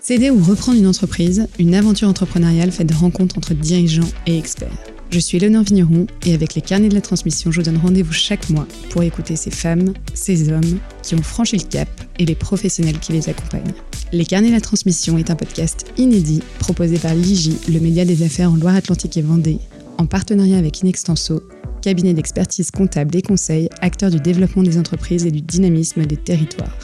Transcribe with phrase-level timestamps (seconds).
[0.00, 4.76] Céder ou reprendre une entreprise, une aventure entrepreneuriale faite de rencontres entre dirigeants et experts.
[5.10, 8.12] Je suis Léonore Vigneron et avec les carnets de la transmission, je vous donne rendez-vous
[8.12, 11.88] chaque mois pour écouter ces femmes, ces hommes qui ont franchi le cap
[12.18, 13.72] et les professionnels qui les accompagnent.
[14.12, 18.22] Les carnets de la transmission est un podcast inédit proposé par l'IGI, le média des
[18.22, 19.58] affaires en Loire-Atlantique et Vendée,
[19.98, 21.42] en partenariat avec Inextenso,
[21.82, 26.78] cabinet d'expertise comptable et conseil, acteur du développement des entreprises et du dynamisme des territoires.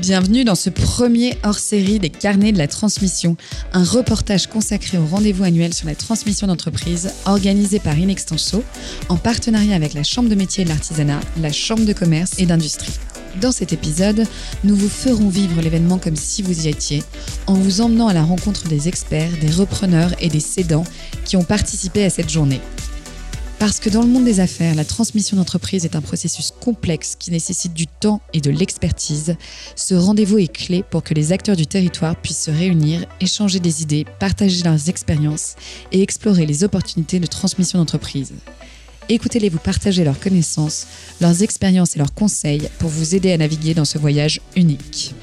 [0.00, 3.36] Bienvenue dans ce premier hors-série des carnets de la transmission,
[3.72, 8.62] un reportage consacré au rendez-vous annuel sur la transmission d'entreprise organisé par Inextenso
[9.08, 12.46] en partenariat avec la Chambre de métier et de l'artisanat, la Chambre de commerce et
[12.46, 12.92] d'industrie.
[13.40, 14.26] Dans cet épisode,
[14.62, 17.02] nous vous ferons vivre l'événement comme si vous y étiez,
[17.46, 20.84] en vous emmenant à la rencontre des experts, des repreneurs et des cédants
[21.24, 22.60] qui ont participé à cette journée.
[23.64, 27.30] Parce que dans le monde des affaires, la transmission d'entreprise est un processus complexe qui
[27.30, 29.36] nécessite du temps et de l'expertise.
[29.74, 33.80] Ce rendez-vous est clé pour que les acteurs du territoire puissent se réunir, échanger des
[33.80, 35.54] idées, partager leurs expériences
[35.92, 38.34] et explorer les opportunités de transmission d'entreprise.
[39.08, 40.86] Écoutez-les vous partager leurs connaissances,
[41.22, 45.14] leurs expériences et leurs conseils pour vous aider à naviguer dans ce voyage unique.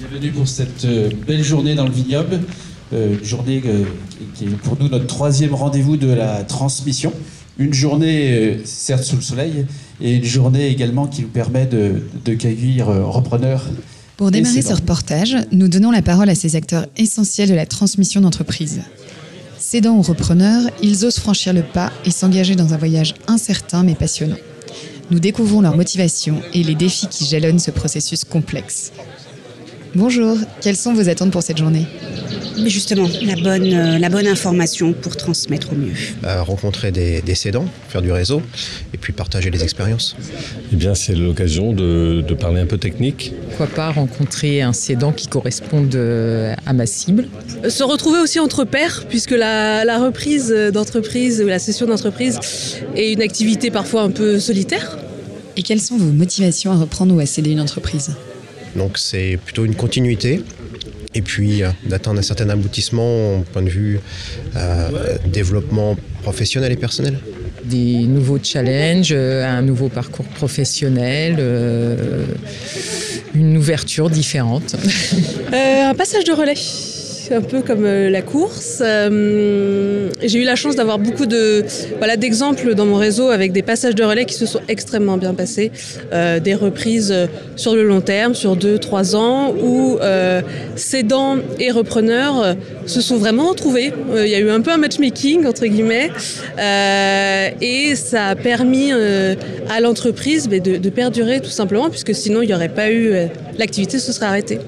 [0.00, 2.40] Bienvenue pour cette euh, belle journée dans le vignoble.
[2.94, 3.84] Euh, journée euh,
[4.34, 7.12] qui est pour nous notre troisième rendez-vous de la transmission
[7.58, 9.66] une journée, euh, certes sous le soleil,
[10.00, 13.66] et une journée également qui nous permet de, de cueillir euh, repreneurs.
[14.16, 18.20] Pour démarrer ce reportage, nous donnons la parole à ces acteurs essentiels de la transmission
[18.20, 18.80] d'entreprise.
[19.58, 23.94] Cédant ou repreneurs, ils osent franchir le pas et s'engager dans un voyage incertain mais
[23.94, 24.36] passionnant.
[25.10, 28.92] Nous découvrons leur motivation et les défis qui jalonnent ce processus complexe.
[29.94, 31.86] Bonjour, quelles sont vos attentes pour cette journée?
[32.62, 35.92] Mais justement, la bonne, euh, la bonne information pour transmettre au mieux.
[36.24, 38.42] Euh, rencontrer des, des, cédants, faire du réseau
[38.92, 40.14] et puis partager les expériences.
[40.72, 43.32] Eh bien, c'est l'occasion de, de, parler un peu technique.
[43.48, 47.26] Pourquoi pas rencontrer un cédant qui corresponde euh, à ma cible?
[47.68, 52.38] Se retrouver aussi entre pairs, puisque la, la reprise d'entreprise ou la session d'entreprise
[52.94, 54.98] est une activité parfois un peu solitaire.
[55.56, 58.10] Et quelles sont vos motivations à reprendre ou à céder une entreprise?
[58.78, 60.42] Donc c'est plutôt une continuité
[61.14, 64.00] et puis euh, d'atteindre un certain aboutissement au point de vue
[64.56, 67.18] euh, développement professionnel et personnel.
[67.64, 72.24] Des nouveaux challenges, euh, un nouveau parcours professionnel, euh,
[73.34, 74.76] une ouverture différente.
[75.52, 76.54] Euh, un passage de relais
[77.34, 78.82] un peu comme euh, la course.
[78.84, 81.64] Euh, j'ai eu la chance d'avoir beaucoup de
[81.98, 85.34] voilà d'exemples dans mon réseau avec des passages de relais qui se sont extrêmement bien
[85.34, 85.70] passés,
[86.12, 87.14] euh, des reprises
[87.56, 89.98] sur le long terme, sur deux trois ans, où
[90.76, 92.56] cédants et repreneurs
[92.86, 93.92] se sont vraiment retrouvés.
[94.16, 96.10] Il y a eu un peu un matchmaking entre guillemets,
[97.60, 102.54] et ça a permis à l'entreprise de, de, perdurer tout simplement, puisque sinon il n'y
[102.54, 103.12] aurait pas eu
[103.58, 104.58] l'activité se serait arrêtée.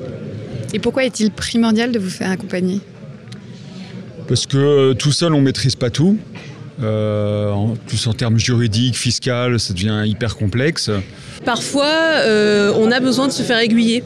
[0.72, 2.80] Et pourquoi est-il primordial de vous faire accompagner
[4.28, 6.16] Parce que euh, tout seul, on ne maîtrise pas tout.
[6.82, 10.90] Euh, en plus en termes juridiques, fiscales, ça devient hyper complexe.
[11.44, 11.92] Parfois,
[12.24, 14.02] euh, on a besoin de se faire aiguiller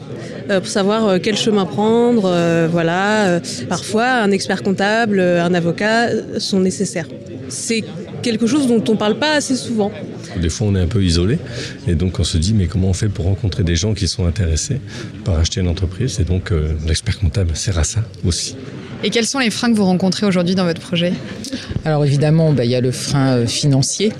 [0.49, 2.25] euh, pour savoir euh, quel chemin prendre.
[2.25, 3.39] Euh, voilà,
[3.69, 6.09] parfois, un expert comptable, un avocat
[6.39, 7.07] sont nécessaires.
[7.47, 7.83] C'est
[8.25, 9.91] quelque chose dont on ne parle pas assez souvent.
[10.41, 11.37] Des fois, on est un peu isolé
[11.87, 14.25] et donc on se dit mais comment on fait pour rencontrer des gens qui sont
[14.25, 14.81] intéressés
[15.23, 16.19] par acheter une entreprise?
[16.19, 18.55] Et donc euh, l'expert comptable sert à ça aussi.
[19.03, 21.13] Et quels sont les freins que vous rencontrez aujourd'hui dans votre projet?
[21.85, 24.11] Alors évidemment, bah, il y a le frein euh, financier,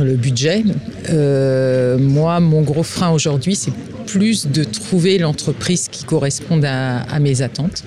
[0.00, 0.64] le budget.
[1.10, 3.72] Euh, moi, mon gros frein aujourd'hui, c'est
[4.06, 7.84] plus de trouver l'entreprise qui corresponde à, à mes attentes.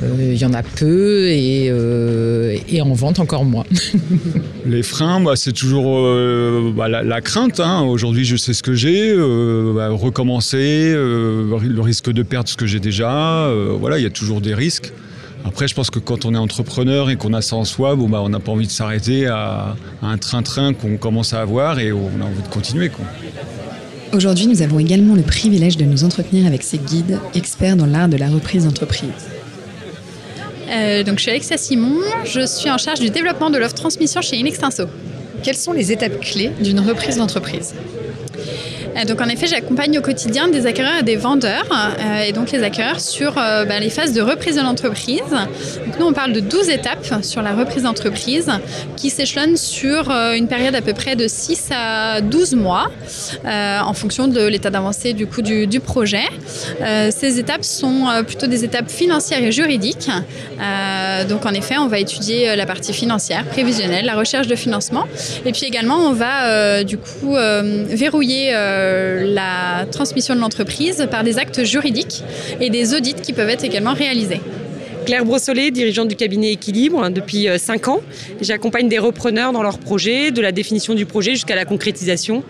[0.00, 3.64] Il euh, y en a peu et, euh, et en vente encore moins.
[4.66, 7.58] Les freins, bah, c'est toujours euh, bah, la, la, crainte.
[7.58, 7.82] Hein.
[7.82, 9.10] Aujourd'hui, je sais ce que j'ai.
[9.10, 13.46] Euh, bah, recommencer, euh, le risque de perdre ce que j'ai déjà.
[13.46, 14.92] Euh, voilà, il y a toujours des risques.
[15.44, 18.08] Après, je pense que quand on est entrepreneur et qu'on a ça en soi, bon,
[18.08, 21.80] bah, on n'a pas envie de s'arrêter à, à, un train-train qu'on commence à avoir
[21.80, 22.88] et on a envie de continuer.
[22.88, 23.04] Quoi.
[24.12, 28.08] Aujourd'hui, nous avons également le privilège de nous entretenir avec ces guides experts dans l'art
[28.08, 29.10] de la reprise d'entreprise.
[30.70, 34.20] Euh, donc, je suis Alexia Simon, je suis en charge du développement de l'offre transmission
[34.20, 34.84] chez Inextenso.
[35.42, 37.74] Quelles sont les étapes clés d'une reprise d'entreprise?
[39.06, 41.66] Donc en effet, j'accompagne au quotidien des acquéreurs et des vendeurs,
[42.26, 45.20] et donc les acquéreurs sur bah, les phases de reprise de l'entreprise.
[45.86, 48.50] Donc nous, on parle de 12 étapes sur la reprise d'entreprise
[48.96, 52.90] qui s'échelonnent sur une période à peu près de 6 à 12 mois
[53.44, 55.26] en fonction de l'état d'avancée du
[55.66, 56.24] du, projet.
[57.10, 60.10] ces étapes sont plutôt des étapes financières et juridiques.
[61.28, 65.06] donc en effet, on va étudier la partie financière, prévisionnelle, la recherche de financement.
[65.44, 68.50] Et puis également, on va euh, du coup euh, verrouiller
[68.88, 72.22] euh, la transmission de l'entreprise par des actes juridiques
[72.60, 74.40] et des audits qui peuvent être également réalisés.
[75.06, 78.00] Claire Brossolet, dirigeante du cabinet Équilibre hein, depuis 5 ans.
[78.40, 82.42] J'accompagne des repreneurs dans leur projet, de la définition du projet jusqu'à la concrétisation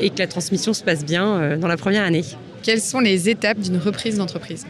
[0.00, 2.24] et que la transmission se passe bien dans la première année.
[2.62, 4.66] Quelles sont les étapes d'une reprise d'entreprise?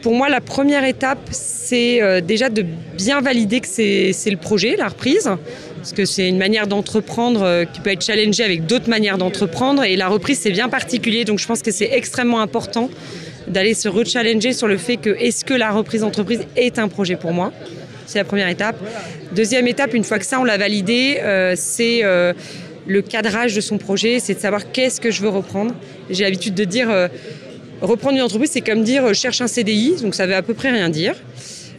[0.00, 2.64] Pour moi, la première étape, c'est déjà de
[2.96, 5.28] bien valider que c'est le projet, la reprise
[5.78, 9.84] parce que c'est une manière d'entreprendre euh, qui peut être challengée avec d'autres manières d'entreprendre.
[9.84, 11.24] Et la reprise, c'est bien particulier.
[11.24, 12.90] Donc je pense que c'est extrêmement important
[13.46, 17.16] d'aller se rechallenger sur le fait que est-ce que la reprise d'entreprise est un projet
[17.16, 17.52] pour moi?
[18.06, 18.76] C'est la première étape.
[19.34, 22.32] Deuxième étape, une fois que ça, on l'a validé, euh, c'est euh,
[22.86, 25.74] le cadrage de son projet, c'est de savoir qu'est-ce que je veux reprendre.
[26.10, 26.88] J'ai l'habitude de dire,
[27.82, 30.70] reprendre une entreprise, c'est comme dire cherche un CDI, donc ça veut à peu près
[30.70, 31.14] rien dire.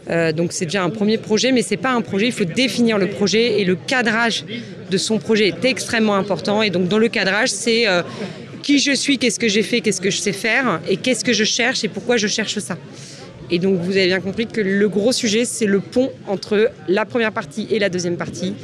[0.08, 2.44] Euh, donc c'est déjà un premier projet, mais ce n'est pas un projet, il faut
[2.44, 4.44] définir le projet et le cadrage
[4.90, 6.62] de son projet est extrêmement important.
[6.62, 8.02] Et donc dans le cadrage, c'est euh,
[8.62, 11.32] qui je suis, qu'est-ce que j'ai fait, qu'est-ce que je sais faire et qu'est-ce que
[11.32, 12.76] je cherche et pourquoi je cherche ça.
[13.52, 17.04] Et donc vous avez bien compris que le gros sujet, c'est le pont entre la
[17.04, 18.54] première partie et la deuxième partie.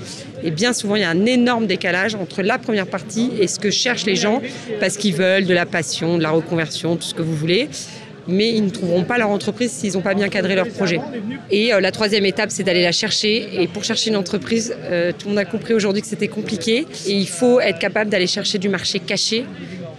[0.45, 3.59] Et bien souvent, il y a un énorme décalage entre la première partie et ce
[3.59, 4.41] que cherchent les gens
[4.79, 7.69] parce qu'ils veulent de la passion, de la reconversion, tout ce que vous voulez
[8.29, 11.01] mais ils ne trouveront pas leur entreprise s'ils n'ont pas bien cadré leur projet.
[11.51, 13.63] Et euh, la troisième étape, c'est d'aller la chercher.
[13.63, 16.87] Et pour chercher une entreprise, euh, tout le monde a compris aujourd'hui que c'était compliqué.
[17.07, 19.45] Et il faut être capable d'aller chercher du marché caché.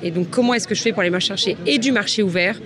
[0.03, 2.59] Et donc, comment est-ce que je fais pour aller me chercher et du marché ouvert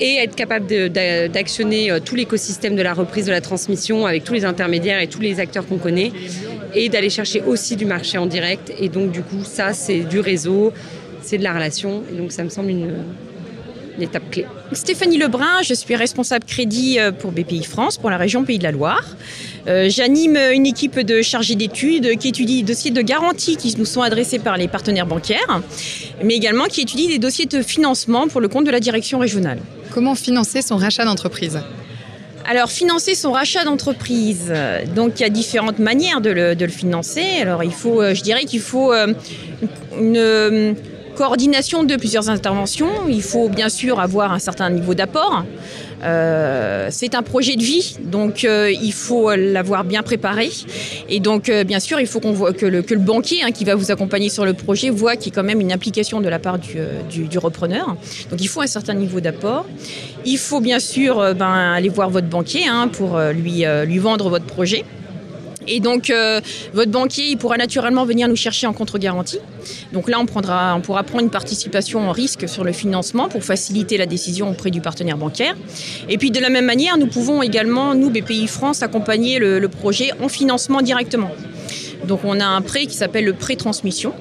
[0.00, 4.32] et être capable d'actionner euh, tout l'écosystème de la reprise de la transmission avec tous
[4.32, 6.10] les intermédiaires et tous les acteurs qu'on connaît
[6.74, 8.72] et d'aller chercher aussi du marché en direct.
[8.80, 10.72] Et donc, du coup, ça, c'est du réseau,
[11.22, 12.02] c'est de la relation.
[12.12, 12.92] Et donc, ça me semble une,
[13.98, 14.46] l'étape clé.
[14.72, 18.64] Stéphanie Lebrun, je suis responsable crédit euh, pour BPI France, pour la région Pays de
[18.64, 19.04] la Loire.
[19.66, 23.84] Euh, j'anime une équipe de chargés d'études qui étudie des dossiers de garantie qui nous
[23.84, 25.62] sont adressés par les partenaires bancaires,
[26.22, 29.58] mais également qui étudie des dossiers de financement pour le compte de la direction régionale.
[29.92, 31.60] Comment financer son rachat d'entreprise?
[32.46, 34.52] Alors, financer son rachat d'entreprise,
[34.94, 37.24] donc il y a différentes manières de le, de le, financer.
[37.40, 38.92] Alors, il faut, euh, je dirais qu'il faut
[39.98, 40.76] une
[41.14, 43.08] coordination de plusieurs interventions.
[43.08, 45.44] Il faut bien sûr avoir un certain niveau d'apport.
[46.02, 50.50] Euh, c'est un projet de vie, donc euh, il faut l'avoir bien préparé.
[51.08, 53.74] Et donc, euh, bien sûr, il faut qu'on voit que le, banquier hein, qui va
[53.74, 56.38] vous accompagner sur le projet voit qu'il y a quand même une implication de la
[56.38, 57.96] part du, repreneur.
[58.30, 59.66] Donc, il faut un certain niveau d'apport.
[60.26, 64.84] Il faut bien sûr ben, aller voir votre banquier hein, pour lui vendre votre projet.
[65.66, 66.40] Et donc, euh,
[66.72, 69.38] votre banquier, il pourra naturellement venir nous chercher en contre-garantie.
[69.92, 73.96] Donc là, on, prendra, pourra prendre une participation en risque sur le financement pour faciliter
[73.96, 75.56] la décision auprès du partenaire bancaire.
[76.08, 80.10] Et puis, de la même manière, nous pouvons également, nous, BPI France, accompagner le projet
[80.22, 81.30] en financement directement.
[82.06, 84.12] Donc on a un prêt qui s'appelle le prêt transmission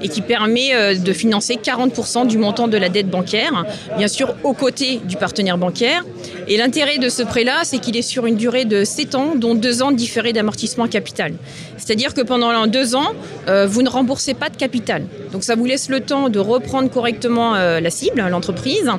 [0.00, 3.64] et qui permet euh, de financer 40% du montant de la dette bancaire,
[3.98, 6.04] bien sûr aux côtés du partenaire bancaire.
[6.48, 9.54] Et l'intérêt de ce prêt-là, c'est qu'il est sur une durée de 7 ans, dont
[9.54, 11.34] 2 ans différés d'amortissement capital.
[11.76, 13.12] C'est-à-dire que pendant 2 ans,
[13.48, 15.04] euh, vous ne remboursez pas de capital.
[15.32, 18.90] Donc ça vous laisse le temps de reprendre correctement euh, la cible, l'entreprise,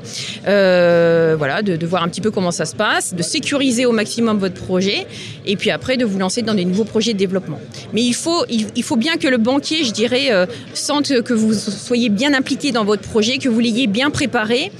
[0.44, 4.38] voilà, de, de voir un petit peu comment ça se passe, de sécuriser au maximum
[4.38, 5.06] votre projet,
[5.46, 7.60] et puis après de vous lancer dans des nouveaux projets de développement.
[7.94, 11.54] Mais il faut il, faut bien que le banquier, je dirais, euh, sente que vous
[11.54, 14.72] soyez bien impliqué dans votre projet, que vous l'ayez bien préparé.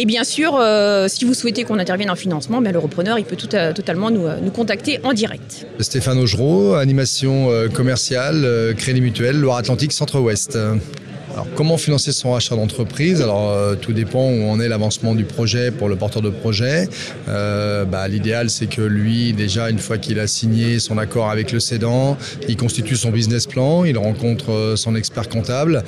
[0.00, 3.34] Et bien sûr, euh, si vous souhaitez qu'on intervienne en financement, ben, le repreneur, peut
[3.34, 5.66] totalement nous, nous, contacter en direct.
[5.80, 10.56] Stéphane Augereau, animation euh, commerciale, Crédit Mutuel, Loire-Atlantique, Centre-Ouest.
[11.54, 13.22] Comment financer son rachat d'entreprise?
[13.22, 16.88] Alors, euh, tout dépend où en est l'avancement du projet pour le porteur de projet.
[17.28, 21.52] Euh, bah, L'idéal, c'est que lui, déjà, une fois qu'il a signé son accord avec
[21.52, 22.16] le cédant,
[22.48, 25.84] il constitue son business plan, il rencontre euh, son expert comptable.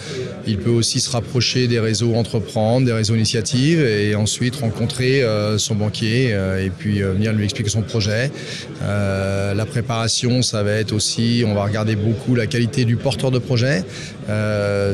[0.47, 5.25] Il peut aussi se rapprocher des réseaux entreprendre, des réseaux initiatives et ensuite rencontrer
[5.59, 8.30] son banquier et puis venir lui expliquer son projet.
[8.80, 13.38] la préparation, ça va être aussi, on va regarder beaucoup la qualité du porteur de
[13.38, 13.85] projet,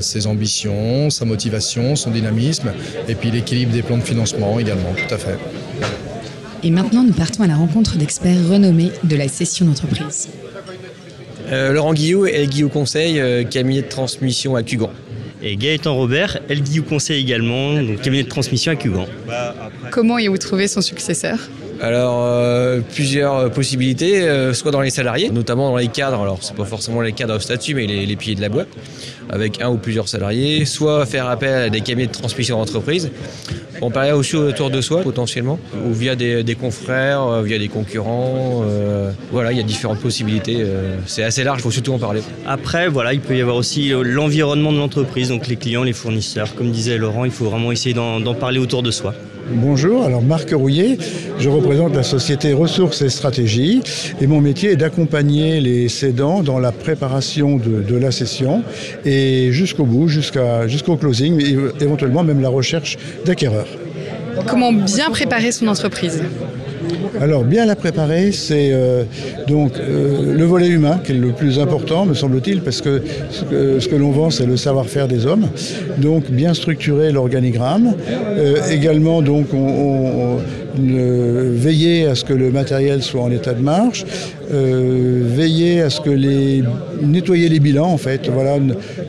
[0.00, 0.46] ses ambitions
[1.11, 2.73] sa motivation, son dynamisme,
[3.09, 5.38] et puis l'équilibre des plans de financement également, tout à fait.
[6.62, 10.29] Et maintenant, nous partons à la rencontre d'experts renommés de la session d'entreprise.
[11.49, 14.91] Euh, Laurent Guillot et Guillot Conseil, euh, cabinet de transmission à Cugan.
[15.43, 19.07] Et Gaëtan Robert, LDU Conseil également, donc cabinet de transmission à Cuban.
[19.91, 21.38] Comment y avez-vous trouvé son successeur?
[21.80, 26.56] Alors, euh, plusieurs possibilités, euh, soit dans les salariés, notamment dans les cadres, alors c'est
[26.56, 28.68] pas forcément les cadres au statut, mais les, les, piliers de la boîte,
[29.28, 33.11] avec un ou plusieurs salariés, soit faire appel à des cabinets de transmission d'entreprise.
[33.83, 38.64] On parlait aussi autour de soi, potentiellement, ou via des, confrères, euh, via des concurrents.
[39.30, 40.64] voilà, il y a différentes possibilités.
[41.06, 42.23] c'est assez large, il faut surtout en parler.
[42.47, 46.54] Après, voilà, il peut y avoir aussi l'environnement de l'entreprise, donc les clients, les fournisseurs.
[46.54, 49.14] Comme disait Laurent, il faut vraiment essayer d'en parler autour de soi.
[49.49, 50.99] Bonjour, alors Marc Rouillet,
[51.38, 53.81] je représente la société Ressources et Stratégies
[54.21, 58.65] et mon métier est d'accompagner les cédants dans la préparation de, la session
[59.05, 63.69] et jusqu'au bout, jusqu'au closing, et éventuellement même la recherche d'acquéreurs.
[64.47, 66.23] Comment bien préparer son entreprise?
[67.20, 69.04] Alors bien la préparer, c'est euh,
[69.49, 73.88] donc euh, le volet humain qui est le plus important, me semble-t-il, parce que ce
[73.88, 75.46] que, l'on vend, c'est le savoir-faire des hommes.
[75.99, 77.94] Donc bien structurer l'organigramme.
[78.37, 80.40] Euh, également donc on, on- on-
[80.78, 84.04] le- veiller à ce que le matériel soit en état de marche,
[84.52, 86.62] euh, veiller à ce que les
[87.02, 88.56] nettoyer les bilans en fait, voilà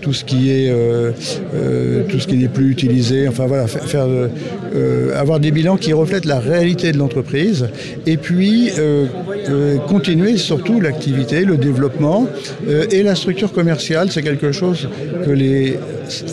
[0.01, 1.12] tout ce qui est euh,
[1.55, 4.27] euh, tout ce qui n'est plus utilisé, enfin voilà fa- faire euh,
[4.75, 7.67] euh, avoir des bilans qui reflètent la réalité de l'entreprise
[8.05, 9.05] et puis euh,
[9.50, 12.27] euh, continuer surtout l'activité, le développement
[12.67, 14.89] euh, et la structure commerciale, c'est quelque chose
[15.25, 15.77] que les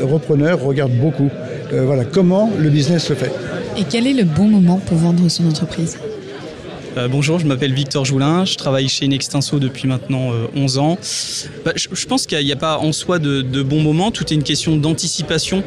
[0.02, 1.30] repreneurs regardent beaucoup.
[1.72, 3.30] Euh, voilà comment le business se fait.
[3.76, 5.98] Et quel est le bon moment pour vendre son entreprise
[6.96, 10.98] Euh, bonjour, je m'appelle Victor Joulin, je travaille chez Nextinso depuis maintenant euh, 11 ans.
[11.64, 14.44] Bah, je, pense qu'il n'y a, pas en soi de bon moment, tout est une
[14.44, 15.64] question d'anticipation.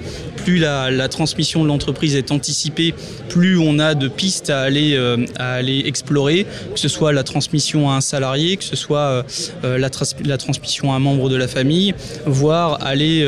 [0.47, 2.93] Plus la, transmission de l'entreprise est anticipée,
[3.27, 7.23] plus on a de pistes à aller, euh, à aller explorer, que ce soit la
[7.23, 9.23] transmission à un salarié, que ce soit euh,
[9.65, 11.93] euh, la, transmission à un membre de la famille,
[12.25, 13.25] voire aller,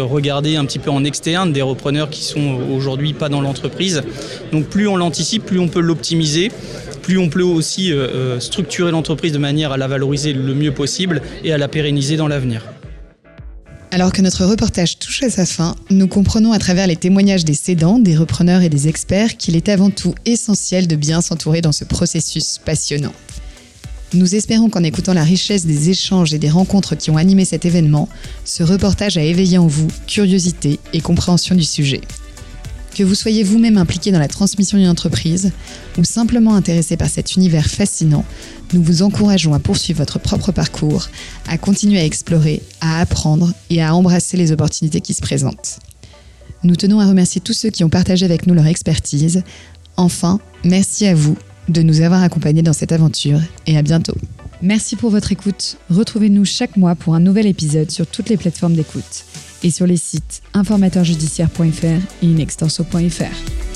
[0.00, 4.02] regarder un petit peu en externe des repreneurs qui sont aujourd'hui pas dans l'entreprise.
[4.52, 6.50] Donc plus on l'anticipe, plus on peut l'optimiser
[7.02, 7.92] plus on peut aussi
[8.38, 12.28] structurer l'entreprise de manière à la valoriser le mieux possible et à la pérenniser dans
[12.28, 12.62] l'avenir.
[13.92, 17.54] Alors que notre reportage touche à sa fin, nous comprenons à travers les témoignages des
[17.54, 21.72] cédants, des repreneurs et des experts qu'il est avant tout essentiel de bien s'entourer dans
[21.72, 23.12] ce processus passionnant.
[24.14, 27.64] Nous espérons qu'en écoutant la richesse des échanges et des rencontres qui ont animé cet
[27.64, 28.08] événement,
[28.44, 32.00] ce reportage a éveillé en vous curiosité et compréhension du sujet.
[32.94, 35.52] Que vous soyez vous-même impliqué dans la transmission d'une entreprise
[35.96, 38.24] ou simplement intéressé par cet univers fascinant,
[38.72, 41.08] nous vous encourageons à poursuivre votre propre parcours,
[41.48, 45.78] à continuer à explorer, à apprendre et à embrasser les opportunités qui se présentent.
[46.62, 49.42] Nous tenons à remercier tous ceux qui ont partagé avec nous leur expertise.
[49.96, 51.36] Enfin, merci à vous
[51.68, 54.16] de nous avoir accompagnés dans cette aventure et à bientôt.
[54.62, 55.78] Merci pour votre écoute.
[55.88, 59.24] Retrouvez-nous chaque mois pour un nouvel épisode sur toutes les plateformes d'écoute
[59.62, 61.84] et sur les sites informateurjudiciaire.fr
[62.22, 63.69] et inextenso.fr.